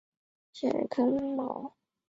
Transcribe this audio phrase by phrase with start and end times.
[0.03, 0.03] 埃尔
[0.71, 1.75] 谢克豪尔毛。